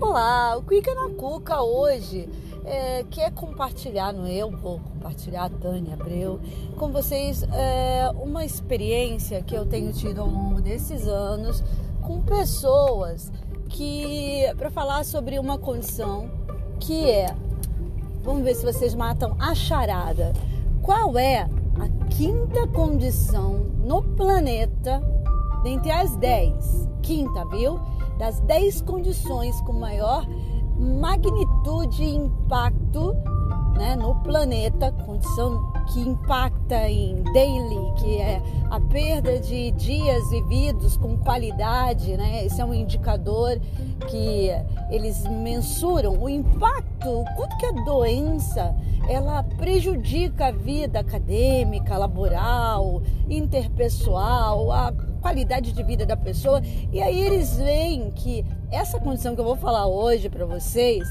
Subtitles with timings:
[0.00, 2.28] Olá, o Cuica na Cuca hoje.
[2.64, 6.38] É, quer compartilhar, não eu vou compartilhar, Tânia Abreu,
[6.76, 11.64] com vocês é, uma experiência que eu tenho tido ao longo desses anos
[12.00, 13.32] com pessoas
[13.68, 16.30] que, para falar sobre uma condição
[16.78, 17.34] que é,
[18.22, 20.32] vamos ver se vocês matam a charada,
[20.80, 25.02] qual é a quinta condição no planeta
[25.64, 27.80] dentre as 10, quinta, viu?
[28.18, 30.26] Das 10 condições com maior
[30.78, 33.14] magnitude e impacto
[33.78, 40.96] né, no planeta, condição que impacta em daily, que é a perda de dias vividos
[40.96, 42.44] com qualidade, né?
[42.44, 43.58] Esse é um indicador
[44.08, 44.50] que
[44.90, 48.74] eles mensuram o impacto, quanto que a doença
[49.08, 56.60] ela prejudica a vida acadêmica, laboral, interpessoal, a qualidade de vida da pessoa.
[56.92, 61.08] E aí eles veem que essa condição que eu vou falar hoje para vocês,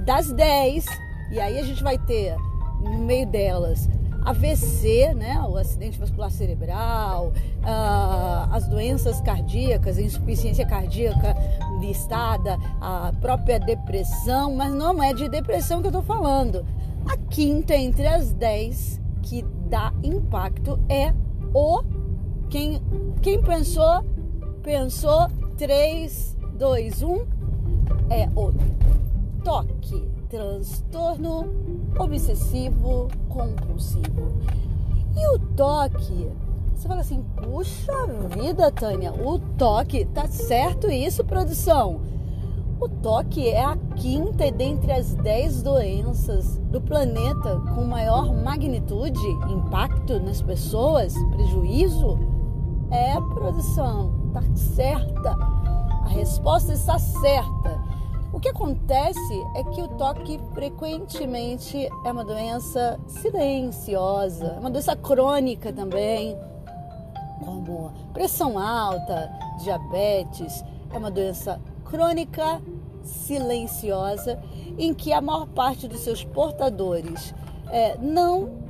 [0.00, 0.84] das 10,
[1.32, 2.36] e aí a gente vai ter
[2.80, 3.88] no meio delas
[4.24, 11.36] AVC, né, o acidente vascular cerebral, uh, as doenças cardíacas, a insuficiência cardíaca
[11.78, 16.64] listada, a própria depressão, mas não é de depressão que eu estou falando.
[17.06, 21.12] A quinta entre as dez que dá impacto é
[21.52, 21.82] o
[22.54, 22.80] quem,
[23.20, 24.04] quem pensou,
[24.62, 25.26] pensou
[25.58, 27.26] 3, 2, 1
[28.08, 28.52] é o
[29.42, 31.48] toque, transtorno
[31.98, 34.38] obsessivo compulsivo.
[35.16, 36.30] E o toque,
[36.72, 42.02] você fala assim, puxa vida, Tânia, o toque, tá certo isso, produção?
[42.80, 50.20] O toque é a quinta dentre as dez doenças do planeta com maior magnitude, impacto
[50.20, 52.33] nas pessoas, prejuízo.
[53.14, 55.36] É, produção, tá certa.
[56.02, 57.80] A resposta está certa.
[58.32, 65.72] O que acontece é que o toque frequentemente é uma doença silenciosa, uma doença crônica
[65.72, 66.36] também,
[67.44, 69.30] como pressão alta,
[69.62, 72.60] diabetes, é uma doença crônica
[73.04, 74.42] silenciosa
[74.76, 77.32] em que a maior parte dos seus portadores
[77.70, 78.63] é, não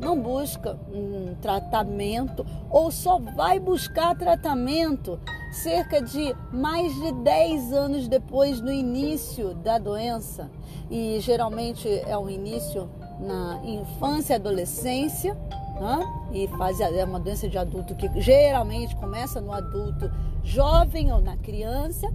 [0.00, 5.20] não busca um tratamento ou só vai buscar tratamento
[5.52, 10.50] cerca de mais de 10 anos depois do início da doença.
[10.90, 12.88] E geralmente é um início
[13.20, 15.34] na infância e adolescência,
[15.80, 16.28] né?
[16.32, 20.10] e faz, é uma doença de adulto que geralmente começa no adulto
[20.42, 22.10] jovem ou na criança.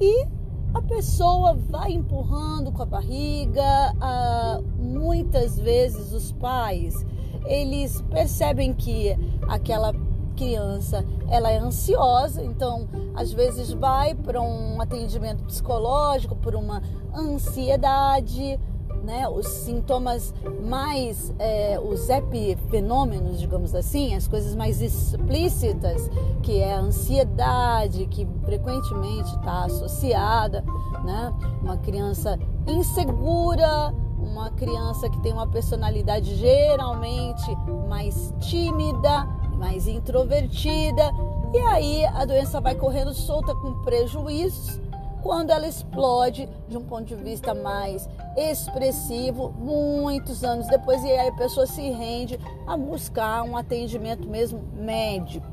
[0.00, 0.26] E
[0.74, 3.94] a pessoa vai empurrando com a barriga.
[4.00, 7.04] Ah, muitas vezes os pais
[7.46, 9.16] eles percebem que
[9.48, 9.92] aquela
[10.36, 16.82] criança ela é ansiosa, então às vezes vai para um atendimento psicológico por uma
[17.14, 18.58] ansiedade,
[19.02, 19.28] né?
[19.28, 20.32] Os sintomas
[20.62, 26.08] mais, é, os epifenômenos, digamos assim, as coisas mais explícitas,
[26.42, 30.64] que é a ansiedade, que frequentemente está associada,
[31.04, 31.32] né?
[31.62, 37.56] Uma criança insegura, uma criança que tem uma personalidade geralmente
[37.88, 39.26] mais tímida,
[39.58, 41.12] mais introvertida,
[41.52, 44.81] e aí a doença vai correndo solta com prejuízos
[45.22, 51.28] quando ela explode de um ponto de vista mais expressivo, muitos anos depois, e aí
[51.28, 55.52] a pessoa se rende a buscar um atendimento mesmo médico.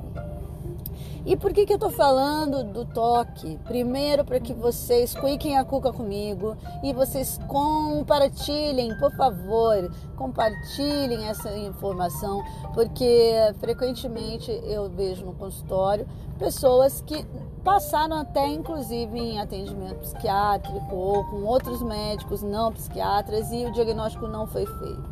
[1.25, 3.59] E por que, que eu estou falando do toque?
[3.65, 11.55] Primeiro, para que vocês cuiquem a cuca comigo e vocês compartilhem, por favor, compartilhem essa
[11.57, 12.41] informação,
[12.73, 16.07] porque frequentemente eu vejo no consultório
[16.37, 17.25] pessoas que
[17.63, 24.27] passaram até inclusive em atendimento psiquiátrico ou com outros médicos não psiquiatras e o diagnóstico
[24.27, 25.09] não foi feito.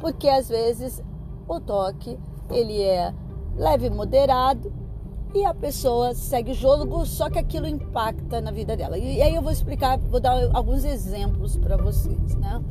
[0.00, 1.02] Porque às vezes
[1.48, 2.18] o toque
[2.50, 3.12] ele é
[3.56, 4.72] leve moderado
[5.34, 8.96] e a pessoa segue o jogo, só que aquilo impacta na vida dela.
[8.96, 12.62] E, aí eu vou explicar, vou dar alguns exemplos para vocês, né?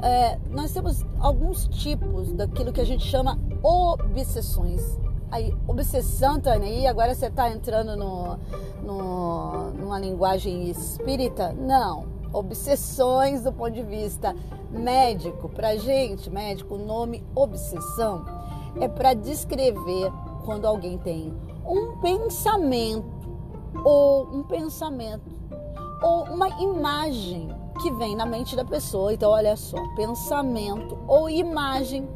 [0.00, 4.98] É, nós temos alguns tipos daquilo que a gente chama obsessões.
[5.30, 8.38] Aí, obsessão, Tânia, aí agora você está entrando no,
[8.82, 11.52] no, numa linguagem espírita?
[11.52, 12.06] Não.
[12.32, 14.34] Obsessões do ponto de vista
[14.70, 18.24] médico, para gente, médico, o nome obsessão
[18.80, 20.12] é para descrever
[20.44, 21.34] quando alguém tem
[21.66, 23.06] um pensamento
[23.84, 25.30] ou um pensamento
[26.02, 27.48] ou uma imagem
[27.82, 29.12] que vem na mente da pessoa.
[29.12, 32.08] Então, olha só, pensamento ou imagem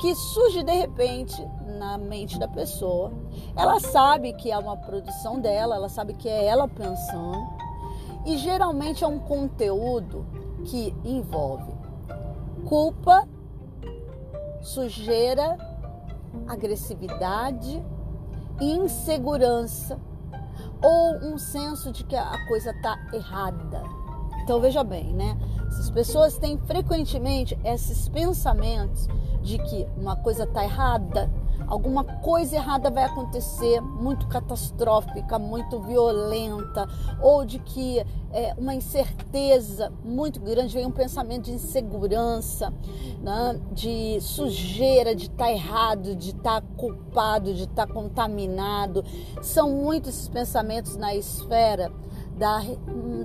[0.00, 1.46] que surge de repente
[1.78, 3.12] na mente da pessoa.
[3.56, 7.46] Ela sabe que é uma produção dela, ela sabe que é ela pensando.
[8.26, 10.26] E geralmente é um conteúdo
[10.64, 11.72] que envolve
[12.66, 13.26] culpa,
[14.60, 15.56] sujeira,
[16.46, 17.82] agressividade,
[18.60, 19.98] insegurança
[20.82, 23.82] ou um senso de que a coisa está errada.
[24.42, 25.36] Então veja bem, né?
[25.68, 29.06] As pessoas têm frequentemente esses pensamentos
[29.42, 31.30] de que uma coisa está errada,
[31.68, 36.88] alguma coisa errada vai acontecer, muito catastrófica, muito violenta,
[37.20, 42.72] ou de que é, uma incerteza muito grande, vem um pensamento de insegurança,
[43.22, 43.60] né?
[43.72, 49.04] de sujeira, de estar tá errado, de estar tá culpado, de estar tá contaminado.
[49.42, 51.92] São muitos esses pensamentos na esfera
[52.38, 52.62] da,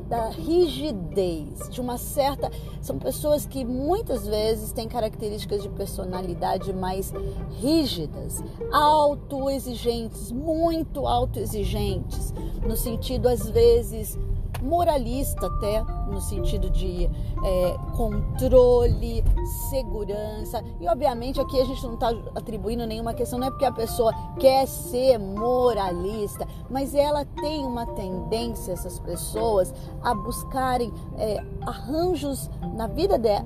[0.10, 2.51] da rigidez, de uma certa.
[2.81, 7.13] São pessoas que muitas vezes têm características de personalidade mais
[7.51, 12.33] rígidas, autoexigentes, muito autoexigentes,
[12.65, 14.18] no sentido, às vezes,
[14.63, 17.10] moralista até, no sentido de
[17.44, 19.24] é, controle,
[19.69, 20.63] segurança.
[20.80, 24.13] E obviamente aqui a gente não está atribuindo nenhuma questão, não é porque a pessoa
[24.39, 32.88] quer ser moralista, mas ela tem uma tendência, essas pessoas, a buscarem é, arranjos na
[32.88, 33.45] vida dela,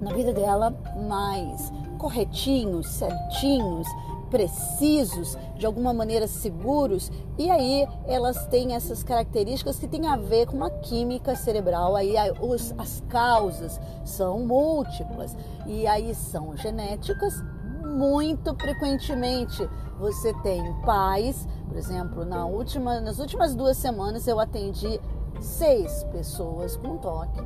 [0.00, 0.74] na vida dela
[1.08, 3.86] mais corretinhos, certinhos,
[4.30, 10.46] precisos, de alguma maneira seguros, e aí elas têm essas características que têm a ver
[10.46, 11.96] com uma química cerebral.
[11.96, 15.36] Aí os, as causas são múltiplas
[15.66, 17.42] e aí são genéticas.
[17.84, 19.68] Muito frequentemente
[19.98, 25.00] você tem pais, por exemplo, na última, nas últimas duas semanas eu atendi
[25.40, 27.42] seis pessoas com toque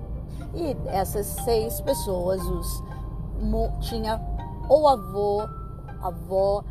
[0.55, 2.85] e essas seis pessoas os
[3.81, 4.21] tinha
[4.69, 5.43] ou avô,
[6.01, 6.65] avó,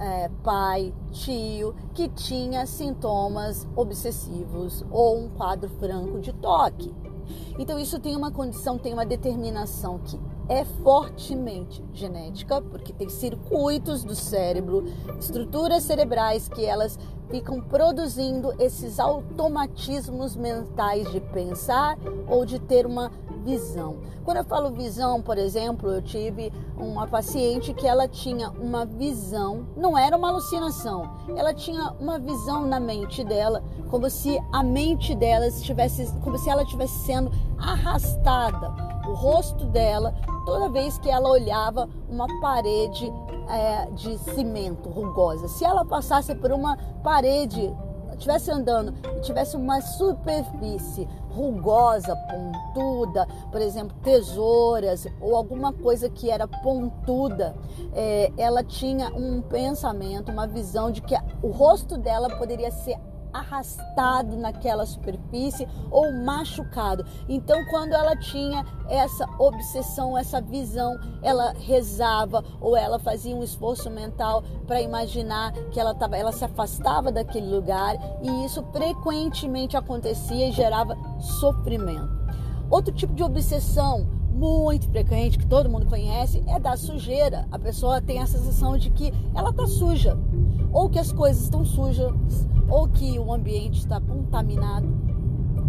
[0.00, 6.92] é, pai, tio que tinha sintomas obsessivos ou um quadro franco de toque.
[7.58, 10.18] Então isso tem uma condição, tem uma determinação que
[10.48, 14.84] é fortemente genética, porque tem circuitos do cérebro,
[15.18, 16.98] estruturas cerebrais que elas
[17.30, 23.12] ficam produzindo esses automatismos mentais de pensar ou de ter uma
[23.44, 23.98] visão.
[24.24, 29.66] Quando eu falo visão, por exemplo, eu tive uma paciente que ela tinha uma visão,
[29.76, 35.14] não era uma alucinação, ela tinha uma visão na mente dela, como se a mente
[35.14, 38.72] dela estivesse, como se ela estivesse sendo arrastada,
[39.08, 40.14] o rosto dela,
[40.44, 43.12] toda vez que ela olhava uma parede
[43.48, 45.48] é, de cimento rugosa.
[45.48, 47.74] Se ela passasse por uma parede
[48.20, 56.30] estivesse andando e tivesse uma superfície rugosa, pontuda, por exemplo, tesouras ou alguma coisa que
[56.30, 57.56] era pontuda,
[57.94, 62.98] é, ela tinha um pensamento, uma visão de que o rosto dela poderia ser
[63.32, 67.04] arrastado naquela superfície ou machucado.
[67.28, 73.90] Então, quando ela tinha essa obsessão, essa visão, ela rezava ou ela fazia um esforço
[73.90, 80.48] mental para imaginar que ela tava, ela se afastava daquele lugar e isso frequentemente acontecia
[80.48, 82.20] e gerava sofrimento.
[82.70, 84.06] Outro tipo de obsessão
[84.40, 87.46] muito frequente que todo mundo conhece é da sujeira.
[87.50, 90.16] A pessoa tem a sensação de que ela está suja,
[90.72, 92.10] ou que as coisas estão sujas,
[92.70, 94.88] ou que o ambiente está contaminado.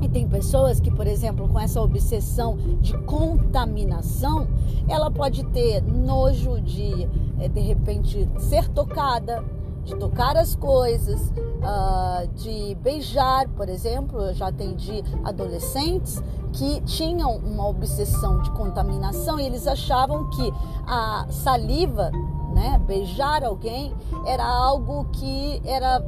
[0.02, 4.48] E tem pessoas que, por exemplo, com essa obsessão de contaminação,
[4.88, 7.08] ela pode ter nojo de,
[7.40, 9.44] eh, de repente, ser tocada,
[9.84, 14.22] de tocar as coisas, uh, de beijar, por exemplo.
[14.22, 16.22] Eu já atendi adolescentes
[16.54, 20.54] que tinham uma obsessão de contaminação e eles achavam que
[20.86, 22.12] a saliva,
[22.54, 23.94] né, beijar alguém,
[24.26, 26.00] era algo que era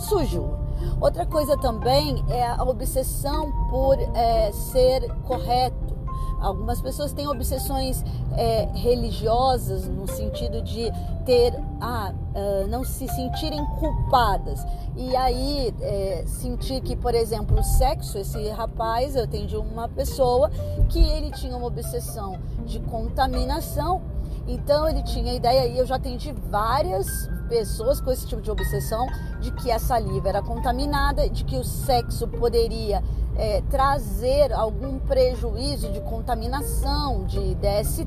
[0.00, 0.58] sujo.
[1.00, 5.90] Outra coisa também é a obsessão por é, ser correto
[6.40, 8.02] Algumas pessoas têm obsessões
[8.32, 10.90] é, religiosas no sentido de
[11.26, 14.64] ter, ah, uh, não se sentirem culpadas.
[14.96, 20.50] E aí é, sentir que, por exemplo, o sexo, esse rapaz, eu atendi uma pessoa
[20.88, 24.00] que ele tinha uma obsessão de contaminação.
[24.48, 29.06] Então ele tinha ideia, e eu já atendi várias pessoas com esse tipo de obsessão
[29.40, 33.02] de que a saliva era contaminada, de que o sexo poderia
[33.36, 38.06] é, trazer algum prejuízo de contaminação, de DST,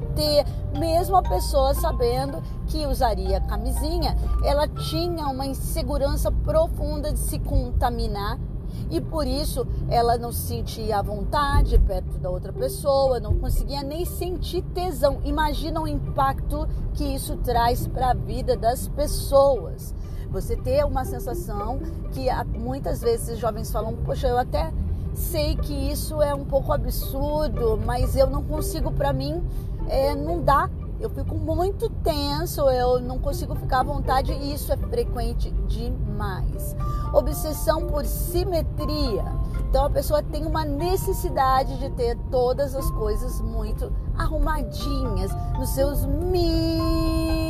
[0.79, 8.39] mesmo a pessoa sabendo que usaria camisinha, ela tinha uma insegurança profunda de se contaminar
[8.89, 13.83] e por isso ela não se sentia à vontade perto da outra pessoa, não conseguia
[13.83, 15.19] nem sentir tesão.
[15.23, 19.93] Imagina o impacto que isso traz para a vida das pessoas.
[20.29, 21.79] Você ter uma sensação
[22.11, 22.27] que
[22.57, 24.73] muitas vezes os jovens falam: Poxa, eu até
[25.13, 29.43] sei que isso é um pouco absurdo, mas eu não consigo, para mim,
[29.87, 30.69] é, não dá.
[31.03, 36.77] Eu fico muito tenso, eu não consigo ficar à vontade e isso é frequente demais.
[37.11, 39.25] Obsessão por simetria.
[39.67, 45.29] Então a pessoa tem uma necessidade de ter todas as coisas muito arrumadinhas,
[45.59, 47.43] nos seus mínimos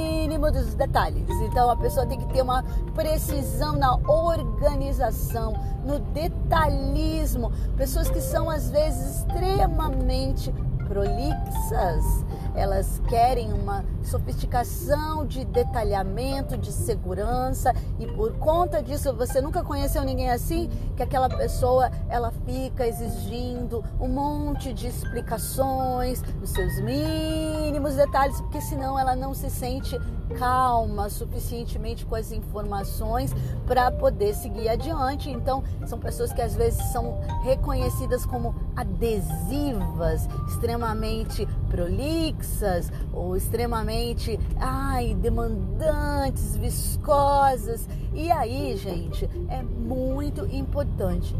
[0.74, 1.30] detalhes.
[1.42, 2.64] Então a pessoa tem que ter uma
[2.96, 5.54] precisão na organização,
[5.86, 7.52] no detalhismo.
[7.78, 10.52] Pessoas que são às vezes extremamente
[10.94, 12.24] prolixas,
[12.54, 20.04] elas querem uma sofisticação de detalhamento, de segurança e por conta disso você nunca conheceu
[20.04, 27.96] ninguém assim que aquela pessoa ela fica exigindo um monte de explicações nos seus mínimos
[27.96, 30.00] detalhes, porque senão ela não se sente
[30.38, 33.34] calma suficientemente com as informações
[33.66, 35.30] para poder seguir adiante.
[35.30, 45.16] Então, são pessoas que às vezes são reconhecidas como adesivas, extremamente prolixas ou extremamente ai,
[45.16, 47.88] demandantes, viscosas.
[48.14, 51.36] E aí, gente, é muito importante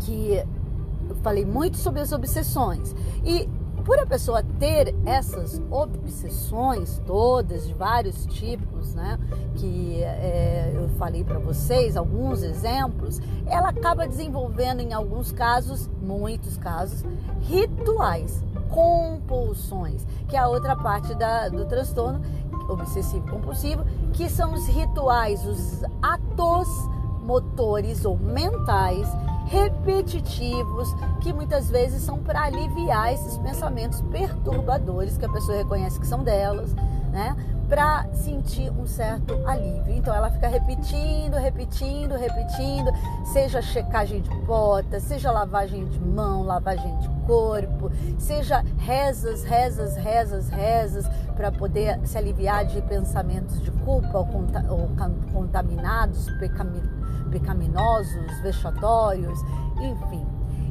[0.00, 0.42] que
[1.08, 2.94] eu falei muito sobre as obsessões.
[3.24, 3.48] E
[3.84, 9.18] por a pessoa ter essas obsessões todas, de vários tipos, né?
[9.56, 16.56] Que é, eu falei para vocês, alguns exemplos, ela acaba desenvolvendo, em alguns casos, muitos
[16.56, 17.04] casos,
[17.40, 22.22] rituais, compulsões, que é a outra parte da, do transtorno
[22.68, 26.68] obsessivo compulsivo, que são os rituais, os atos
[27.22, 29.08] motores ou mentais
[29.52, 30.88] repetitivos
[31.20, 36.24] que muitas vezes são para aliviar esses pensamentos perturbadores que a pessoa reconhece que são
[36.24, 36.74] delas,
[37.12, 37.36] né?
[37.68, 39.94] Para sentir um certo alívio.
[39.94, 42.90] Então ela fica repetindo, repetindo, repetindo,
[43.26, 50.48] seja checagem de porta, seja lavagem de mão, lavagem de corpo, seja rezas, rezas, rezas,
[50.48, 51.06] rezas
[51.36, 54.26] para poder se aliviar de pensamentos de culpa ou,
[55.30, 57.01] contaminados, pecaminosos
[57.32, 59.40] pecaminosos, vexatórios,
[59.80, 60.24] enfim.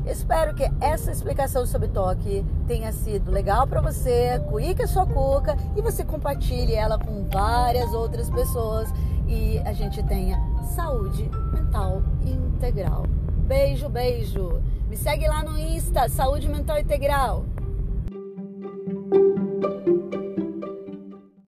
[0.05, 4.39] Espero que essa explicação sobre toque tenha sido legal para você.
[4.49, 8.89] Cuique a sua cuca e você compartilhe ela com várias outras pessoas
[9.27, 10.39] e a gente tenha
[10.75, 13.05] saúde mental integral.
[13.45, 14.61] Beijo, beijo.
[14.89, 17.45] Me segue lá no Insta, Saúde Mental Integral.